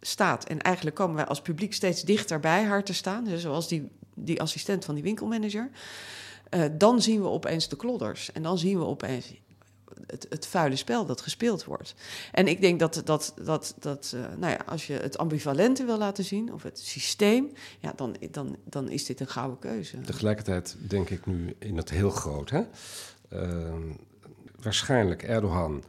[0.00, 3.68] staat en eigenlijk komen wij als publiek steeds dichter bij haar te staan, dus zoals
[3.68, 5.70] die, die assistent van die winkelmanager,
[6.50, 9.34] uh, dan zien we opeens de klodders en dan zien we opeens
[10.06, 11.94] het, het vuile spel dat gespeeld wordt.
[12.32, 15.98] En ik denk dat, dat, dat, dat uh, nou ja, als je het ambivalente wil
[15.98, 20.00] laten zien, of het systeem, ja, dan, dan, dan is dit een gouden keuze.
[20.00, 22.50] Tegelijkertijd denk ik nu in het heel groot.
[22.50, 22.62] Hè?
[23.32, 23.74] Uh,
[24.62, 25.84] waarschijnlijk Erdogan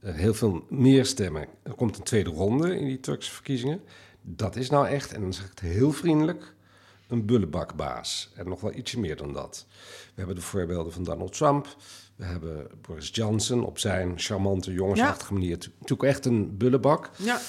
[0.00, 1.46] uh, heel veel meer stemmen.
[1.62, 3.80] Er komt een tweede ronde in die Turkse verkiezingen.
[4.22, 6.54] Dat is nou echt, en dan zeg ik het heel vriendelijk,
[7.08, 8.30] een bullebakbaas.
[8.34, 9.66] En nog wel ietsje meer dan dat.
[10.04, 11.76] We hebben de voorbeelden van Donald Trump.
[12.16, 15.58] We hebben Boris Johnson op zijn charmante, jongensachtige manier.
[15.80, 17.10] Natuurlijk echt een bullebak.
[17.16, 17.40] Ja.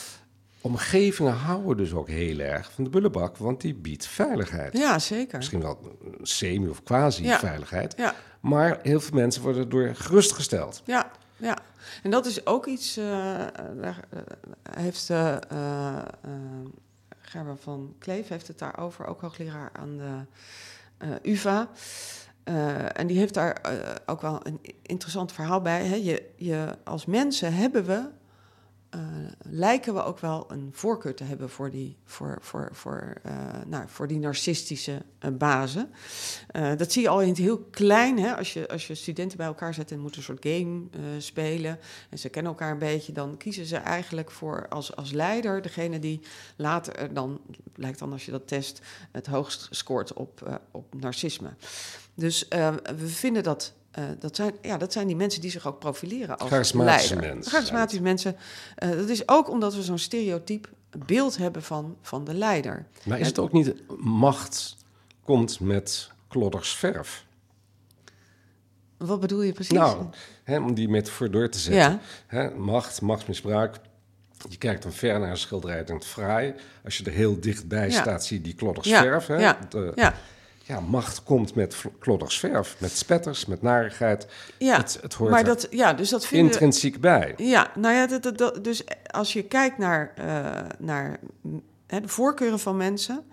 [0.62, 4.78] Omgevingen houden dus ook heel erg van de bullebak, want die biedt veiligheid.
[4.78, 5.38] Ja, zeker.
[5.38, 7.94] Misschien wel semi- of quasi-veiligheid.
[7.98, 8.16] Ja.
[8.40, 10.82] Maar heel veel mensen worden door gerustgesteld.
[10.86, 11.58] Ja, Ja,
[12.04, 13.06] en dat is ook iets, uh,
[13.82, 14.00] daar
[14.72, 15.38] heeft uh,
[17.22, 21.70] Gerber van Kleef heeft het daarover, ook hoogleraar aan de UvA.
[22.94, 23.62] En die heeft daar
[24.06, 25.86] ook wel een interessant verhaal bij.
[25.86, 25.96] Hè?
[25.96, 28.10] Je, je, als mensen hebben we
[28.96, 29.02] uh,
[29.42, 33.22] lijken we ook wel een voorkeur te hebben voor die, voor, voor, voor,
[33.68, 35.02] nou, voor die narcistische
[35.34, 35.92] bazen.
[36.78, 38.20] dat zie je al in het heel klein.
[38.20, 38.36] Hè?
[38.36, 40.82] Als, je, als je studenten bij elkaar zet en moeten een soort game
[41.18, 41.80] spelen
[42.10, 46.00] en ze kennen elkaar een beetje, dan kiezen ze eigenlijk voor als, als leider degene
[46.00, 46.20] die
[46.56, 47.42] later dan,
[47.74, 51.50] blijkt dan als je dat test, het hoogst scoort op, op narcisme.
[52.16, 52.48] Dus
[52.98, 56.38] we vinden dat uh, dat, zijn, ja, dat zijn die mensen die zich ook profileren
[56.38, 57.36] als Charismatische leider.
[57.36, 57.52] mensen.
[57.52, 58.36] Charismatische mensen.
[58.84, 60.70] Uh, dat is ook omdat we zo'n stereotyp
[61.06, 62.86] beeld hebben van, van de leider.
[63.04, 64.76] Maar is het ook niet macht
[65.24, 67.26] komt met klodders verf?
[68.98, 69.74] Wat bedoel je precies?
[69.74, 70.06] Nou,
[70.44, 71.82] hè, om die metafoor door te zetten.
[71.82, 72.00] Ja.
[72.28, 73.80] Hè, macht, machtsmisbruik.
[74.50, 76.54] Je kijkt dan ver naar een schilderij en denkt fraai.
[76.84, 78.02] Als je er heel dichtbij ja.
[78.02, 79.02] staat, zie je die klodders ja.
[79.02, 79.28] verf.
[79.28, 79.36] Hè?
[79.36, 79.60] Ja.
[79.70, 80.14] De,
[80.66, 84.28] ja macht komt met klodders verf, met spetters, met narigheid.
[84.58, 87.34] Ja, het, het hoort maar dat, ja, dus dat vinden intrinsiek bij.
[87.38, 90.26] Ja, nou ja, dat, dat, dus als je kijkt naar, uh,
[90.80, 91.20] naar
[91.88, 93.26] hè, de voorkeuren van mensen,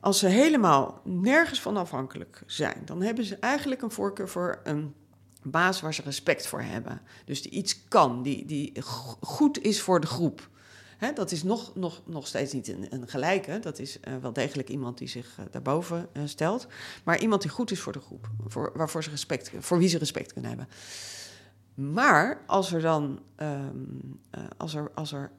[0.00, 4.94] als ze helemaal nergens van afhankelijk zijn, dan hebben ze eigenlijk een voorkeur voor een
[5.42, 7.00] baas waar ze respect voor hebben.
[7.24, 8.72] Dus die iets kan, die, die
[9.20, 10.48] goed is voor de groep.
[10.96, 13.58] Hè, dat is nog, nog, nog steeds niet een, een gelijke.
[13.58, 16.66] Dat is uh, wel degelijk iemand die zich uh, daarboven uh, stelt.
[17.04, 18.28] Maar iemand die goed is voor de groep.
[18.46, 20.68] Voor, waarvoor ze respect, voor wie ze respect kunnen hebben.
[21.74, 24.20] Maar als er dan um,
[24.56, 25.30] als er, als er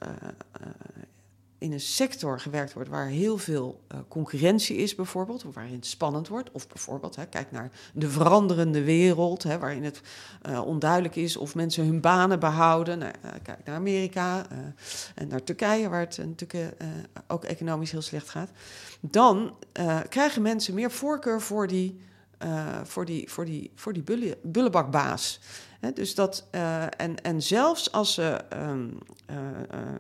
[1.58, 5.86] in een sector gewerkt wordt waar heel veel uh, concurrentie is, bijvoorbeeld, of waarin het
[5.86, 10.02] spannend wordt, of bijvoorbeeld, hè, kijk naar de veranderende wereld, hè, waarin het
[10.50, 13.00] uh, onduidelijk is of mensen hun banen behouden.
[13.00, 14.46] Nou, uh, kijk naar Amerika
[15.16, 16.74] en naar Turkije, waar het natuurlijk
[17.28, 18.50] ook economisch heel slecht gaat.
[19.00, 19.56] Dan
[20.10, 22.00] krijgen mensen meer voorkeur voor die,
[22.84, 25.40] voor die, voor die, voor die bulle, bullebakbaas.
[25.94, 26.48] Dus dat,
[26.98, 28.98] en, en zelfs als ze um,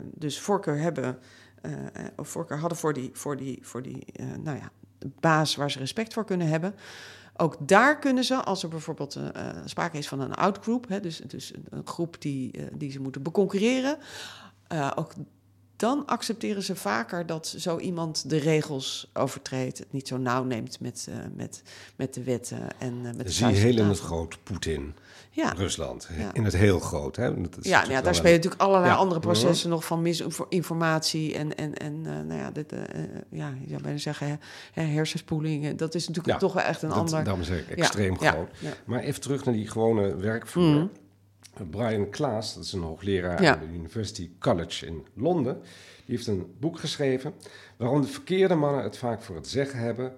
[0.03, 1.19] dus voorkeur hebben
[1.65, 4.71] uh, of voorkeur hadden voor die, voor die, voor die uh, nou ja,
[5.19, 6.75] baas waar ze respect voor kunnen hebben.
[7.37, 11.17] Ook daar kunnen ze, als er bijvoorbeeld uh, sprake is van een outgroup, hè, dus,
[11.17, 13.97] dus een groep die, die ze moeten beconcurreren,
[14.95, 15.13] ook
[15.75, 20.79] dan accepteren ze vaker dat zo iemand de regels overtreedt, het niet zo nauw neemt
[20.79, 21.61] met, met,
[21.95, 24.95] met de wetten en met de Zie heel in het groot Poetin,
[25.35, 25.49] ja.
[25.57, 26.33] Rusland, Ja.
[26.33, 27.15] in het heel groot.
[27.15, 27.23] Hè?
[27.41, 28.97] Dat is Ja, natuurlijk ja, daar spelen een- natuurlijk allerlei Ja.
[28.97, 29.75] andere processen Mhm.
[29.77, 33.81] nog van misinformatie en, en, en eh, nou ja, dit, eh, eh, ja, je zou
[33.81, 34.39] bijna zeggen
[34.73, 35.77] hè, hersenspoeling.
[35.77, 37.23] Dat is natuurlijk toch wel echt een dat, ander...
[37.23, 38.49] Daarom zeg ik Ja, extreem groot.
[38.85, 40.73] Maar even terug naar die gewone werkvloer.
[40.73, 41.69] Mhm.
[41.69, 43.53] Brian Klaas, dat is een hoogleraar Ja.
[43.53, 45.61] aan de University College in Londen.
[46.05, 47.33] Die heeft een boek geschreven
[47.77, 50.15] waarom de verkeerde mannen het vaak voor het zeggen hebben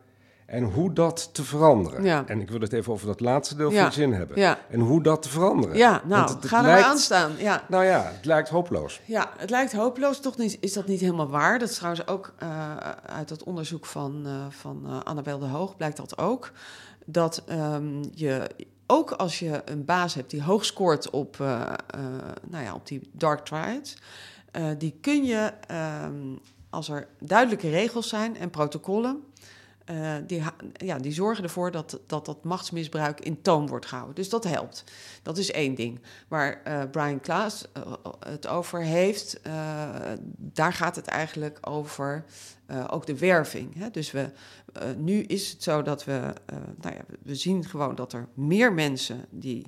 [0.47, 2.03] en hoe dat te veranderen.
[2.03, 2.23] Ja.
[2.27, 3.79] En ik wil het even over dat laatste deel Ja.
[3.79, 4.39] van de zin hebben.
[4.39, 4.57] Ja.
[4.69, 5.77] En hoe dat te veranderen.
[5.77, 7.31] Ja, Want nou, het- het ga er maar aan staan.
[7.37, 7.63] Ja.
[7.69, 9.01] Nou ja, het lijkt hopeloos.
[9.05, 10.19] Ja, het lijkt hopeloos.
[10.19, 11.59] Toch niet, is dat niet helemaal waar.
[11.59, 15.75] Dat is trouwens ook eh, uit dat onderzoek van, eh van eh, Annabel de Hoog
[15.77, 16.51] blijkt dat ook.
[17.05, 18.49] Dat ehm, je,
[18.87, 21.37] ook als je een baas hebt die hoog scoort op,
[22.49, 23.95] nou ja, op die dark triads...
[24.77, 26.13] die kun je, ehm,
[26.69, 29.23] als er duidelijke regels zijn en protocollen...
[29.87, 30.41] eh, die,
[30.73, 34.15] ja, die zorgen ervoor dat, dat dat machtsmisbruik in toom wordt gehouden.
[34.15, 34.83] Dus dat helpt.
[35.23, 35.99] Dat is één ding.
[36.27, 37.81] Waar eh, Brian Klaas eh,
[38.19, 39.39] het over heeft,
[40.35, 42.25] daar gaat het eigenlijk over
[42.89, 43.75] ook de werving.
[43.77, 43.89] Hè?
[43.91, 44.29] Dus we,
[44.97, 46.33] nu is het zo dat we,
[46.81, 49.65] nou ja, we zien gewoon dat er meer mensen die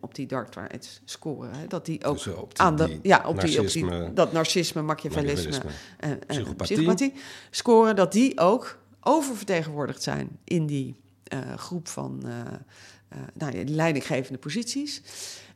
[0.00, 1.66] op die dark triads scoren, hè?
[1.66, 5.50] dat die ook Dus die- aan de, ja, op die, op die, dat narcisme, machiavellisme,
[5.50, 6.76] machiavellisme, en, en psychopathie.
[6.76, 7.12] psychopathie
[7.50, 12.40] scoren, dat die ook oververtegenwoordigd zijn in die eh, groep van eh,
[13.08, 15.02] eh, nou leidinggevende posities.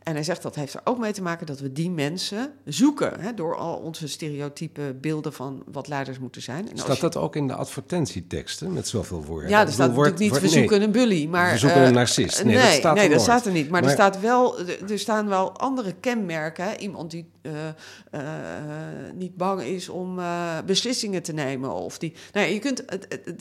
[0.07, 3.21] En hij zegt dat heeft er ook mee te maken dat we die mensen zoeken
[3.21, 6.71] hè, door al onze stereotype beelden van wat leiders moeten zijn.
[6.71, 9.51] En Staat je- dat ook in de advertentieteksten met zoveel woorden?
[9.51, 10.67] ja, er staat wordt- natuurlijk niet, we nee.
[10.67, 11.53] zoeken een bully, maar...
[11.53, 12.45] We zoeken eh, een narcist.
[12.45, 13.71] Nee, nee, dat staat nee, er dat staat er niet.
[13.71, 16.65] Maar, er, staat wel, er er staan wel andere kenmerken.
[16.65, 16.77] hè.
[16.77, 17.53] Iemand die eh,
[18.11, 18.23] eh,
[19.15, 21.73] niet bang is om eh, beslissingen te nemen.
[21.73, 22.85] Of die, nou ja, je kunt,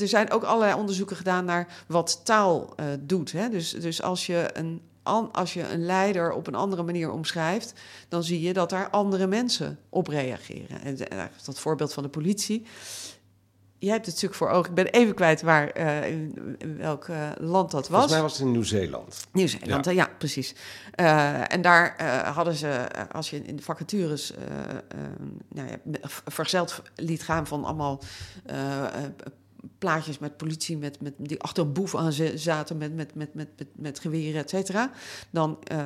[0.01, 3.31] er zijn ook allerlei onderzoeken gedaan naar wat taal eh, doet.
[3.31, 3.49] Hè.
[3.49, 4.81] Dus, dus als je een
[5.31, 7.73] als je een leider op een andere manier omschrijft,
[8.07, 10.81] dan zie je dat daar andere mensen op reageren.
[10.81, 12.65] En eh, dat voorbeeld van de politie.
[13.77, 14.69] jij hebt het stuk voor ogen.
[14.69, 17.89] Ik ben even kwijt waar, eh, in, in welk uh, land dat was.
[17.89, 19.27] Volgens mij was het in Nieuw-Zeeland.
[19.31, 19.91] Nieuw-Zeeland, ja.
[19.91, 20.09] ja.
[20.17, 20.55] precies.
[20.99, 24.33] Uh, en daar hadden ze, als je in de vacatures
[25.49, 25.77] nou ja,
[26.25, 28.01] verzeld liet gaan van allemaal
[29.85, 33.47] plaatjes met politie met, met, die achter een boef aan zaten met, met, met, met,
[33.57, 34.91] met, met geweren, et cetera.
[35.29, 35.77] Dan, uh,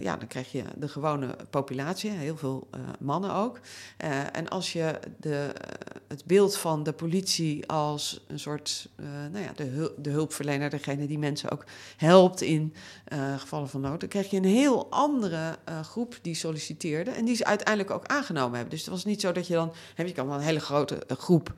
[0.00, 3.60] ja, dan krijg je de gewone populatie, heel veel uh, mannen ook.
[4.04, 5.52] Uh, en als je de,
[6.08, 8.88] het beeld van de politie als een soort,
[9.32, 11.64] nou ja, de, de hulpverlener, degene die mensen ook
[11.96, 12.74] helpt in
[13.36, 17.44] gevallen van nood, dan krijg je een heel andere groep die solliciteerde en die ze
[17.44, 18.70] uiteindelijk ook aangenomen hebben.
[18.70, 21.02] Dus het was niet zo dat je dan, heb je kan wel een hele grote
[21.08, 21.54] groep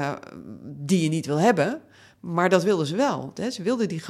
[0.00, 0.40] uh, aantrekken
[0.86, 1.80] die je niet wil hebben.
[2.20, 3.32] Maar dat wilden ze wel.
[3.34, 3.50] Hè.
[3.50, 4.02] Ze wilden die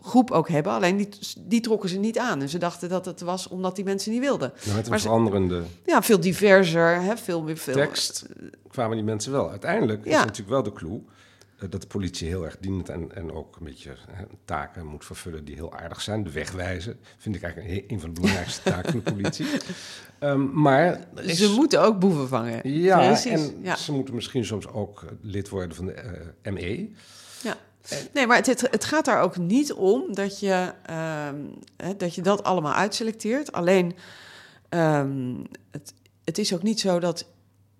[0.00, 2.40] groep ook hebben, alleen die, die, trokken ze niet aan.
[2.40, 4.52] En ze dachten dat het was omdat die mensen niet wilden.
[4.64, 5.62] Nou, met een veranderende...
[5.84, 7.56] ja, veel diverser, hè, veel meer...
[7.56, 8.26] Veel, tekst
[8.68, 9.50] kwamen die mensen wel.
[9.50, 11.02] Uiteindelijk is natuurlijk wel de clue eh,
[11.70, 15.44] dat de politie heel erg dient en, en ook een beetje hè, taken moet vervullen
[15.44, 16.24] die heel aardig zijn.
[16.24, 19.46] De wegwijzen vind ik eigenlijk een, van de belangrijkste taken van de politie.
[20.20, 22.70] Um, maar ze moeten ook boeven vangen.
[22.70, 23.52] Ja, Precies.
[23.64, 26.90] en ze moeten misschien soms ook lid worden van de uh, ME.
[27.42, 27.56] Ja.
[28.12, 30.72] Nee, maar het, het, gaat daar ook niet om dat je,
[31.28, 31.54] um,
[31.98, 33.52] dat, je dat allemaal uitselecteert.
[33.52, 33.94] Alleen,
[34.70, 35.94] um, het,
[36.24, 37.26] het is ook niet zo dat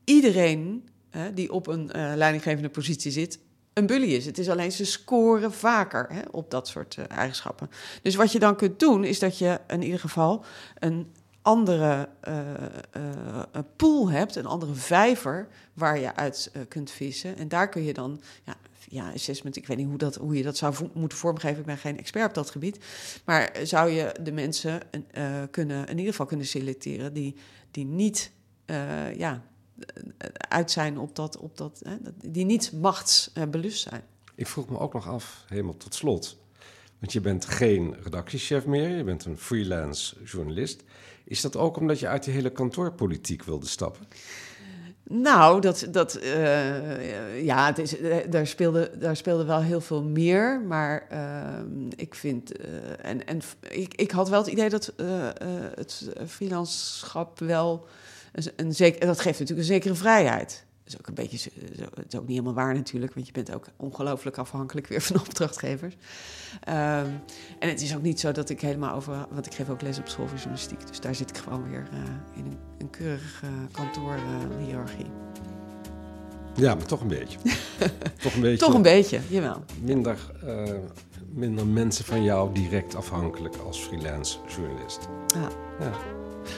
[0.05, 0.88] iedereen
[1.35, 3.38] die op een uh, leidinggevende positie zit,
[3.73, 4.27] een bully is.
[4.27, 7.71] Het is alleen ze scoren vaker hè, op dat soort uh, eigenschappen.
[8.03, 10.45] Dus wat je dan kunt doen, is dat je in ieder geval
[10.79, 12.35] een andere uh,
[13.77, 17.37] pool hebt, een andere vijver waar je uit kunt vissen.
[17.37, 18.21] En daar kun je dan,
[18.89, 21.79] ja, assessment, ik weet niet hoe, dat, hoe je dat zou moeten vormgeven, ik ben
[21.79, 22.85] geen expert op dat gebied.
[23.25, 24.81] Maar zou je de mensen
[25.51, 27.37] kunnen, in ieder geval kunnen selecteren die,
[27.71, 28.31] die niet,
[29.17, 29.43] ja,
[30.49, 31.97] uit zijn op dat, op dat hè,
[32.31, 34.03] die niet machtsbelust zijn.
[34.35, 36.37] Ik vroeg me ook nog af, helemaal tot slot.
[36.99, 40.83] Want je bent geen redactiechef meer, je bent een freelance journalist.
[41.25, 44.07] Is dat ook omdat je uit die hele kantoorpolitiek wilde stappen?
[45.05, 50.03] Nou, dat, dat, uh, ja, het is, eh, daar, speelde, daar speelde wel heel veel
[50.03, 50.61] meer.
[50.61, 52.61] Maar uh, ik vind.
[52.61, 52.66] Uh,
[53.03, 54.92] en en ik, ik had wel het idee dat
[55.75, 57.87] het freelanceschap wel
[58.57, 60.64] een zeker, dat geeft natuurlijk een zekere vrijheid.
[60.85, 61.51] Dat is ook een beetje,
[61.95, 65.21] het is ook niet helemaal waar natuurlijk, want je bent ook ongelooflijk afhankelijk weer van
[65.27, 65.95] opdrachtgevers.
[66.68, 67.21] Um,
[67.59, 69.99] en het is ook niet zo dat ik helemaal over, want ik geef ook les
[69.99, 71.99] op school voor journalistiek, dus daar zit ik gewoon weer uh,
[72.37, 75.05] in een, een keurige kantoorhiërarchie.
[75.05, 75.11] Uh,
[76.55, 77.38] ja, maar toch een beetje.
[78.23, 78.66] toch een beetje.
[78.66, 79.64] toch een beetje, jawel.
[79.81, 80.62] Minder, uh,
[81.33, 85.09] minder mensen van jou direct afhankelijk als freelance journalist.
[85.27, 85.49] Ja.
[85.81, 85.92] ja.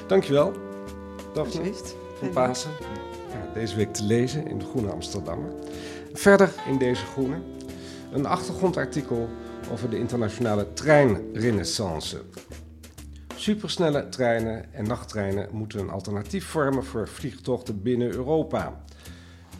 [0.06, 0.73] Dankjewel.
[1.34, 1.72] Daphne
[2.18, 2.70] van Pasen.
[3.30, 5.50] Ja, deze week te lezen in de Groene Amsterdammer.
[6.12, 7.36] Verder in deze Groene
[8.12, 9.28] een achtergrondartikel
[9.72, 12.22] over de internationale treinrenaissance.
[13.34, 18.80] Supersnelle treinen en nachttreinen moeten een alternatief vormen voor vliegtochten binnen Europa.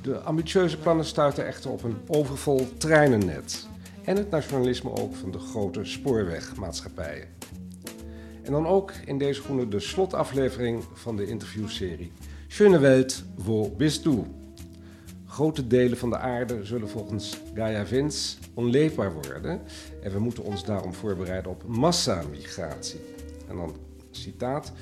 [0.03, 3.69] De ambitieuze plannen stuiten echter op een overvol treinennet
[4.05, 7.34] en het nationalisme ook van de grote spoorwegmaatschappijen.
[8.45, 12.13] En dan ook in deze groene de slotaflevering van de interviewserie
[12.49, 14.23] Schöne Welt, wo bist du?
[15.27, 19.61] Grote delen van de aarde zullen volgens Gaia Vins onleefbaar worden
[20.03, 23.01] en we moeten ons daarom voorbereiden op massamigratie.
[23.49, 23.77] En dan
[24.11, 24.73] citaat: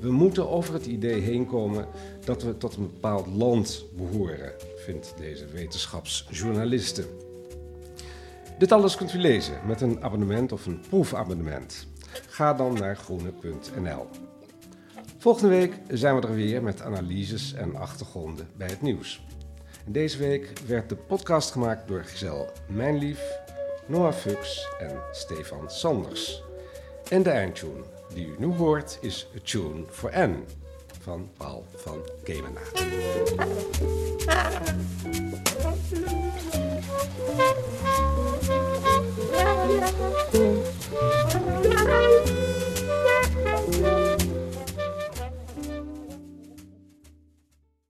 [0.00, 1.86] We moeten over het idee heen komen
[2.24, 7.04] dat we tot een bepaald land behoren, vindt deze wetenschapsjournaliste.
[8.58, 11.86] Dit alles kunt u lezen met een abonnement of een proefabonnement.
[12.28, 14.06] Ga dan naar groene.nl.
[15.18, 19.24] Volgende week zijn we er weer met analyses en achtergronden bij het nieuws.
[19.86, 23.20] deze week werd de podcast gemaakt door Giselle Mijnlief,
[23.86, 26.42] Noah Fuchs en Stefan Sanders.
[27.08, 30.44] En de eindtune die u nu hoort is Tune for N
[31.06, 32.70] van Paul van Kemenaar.